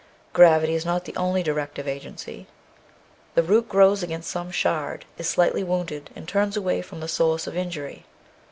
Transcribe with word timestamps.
Gravity 0.33 0.73
is 0.73 0.83
not 0.83 1.05
the 1.05 1.15
only 1.15 1.43
directive 1.43 1.87
agency. 1.87 2.47
The 3.35 3.43
root 3.43 3.69
grows 3.69 4.01
against 4.01 4.31
some 4.31 4.49
shard, 4.49 5.05
is 5.19 5.29
slightly 5.29 5.63
wounded, 5.63 6.09
and 6.15 6.27
turns 6.27 6.57
away 6.57 6.81
from 6.81 7.01
the 7.01 7.07
source 7.07 7.45
of 7.45 7.55
injury. 7.55 8.03